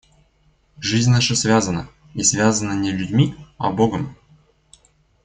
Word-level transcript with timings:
Жизнь 0.79 1.11
наша 1.11 1.35
связана, 1.35 1.87
и 2.15 2.23
связана 2.23 2.73
не 2.73 2.91
людьми, 2.91 3.35
а 3.59 3.69
Богом. 3.69 4.17